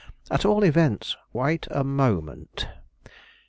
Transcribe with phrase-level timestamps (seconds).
[0.31, 2.67] At all events" "Wait a moment!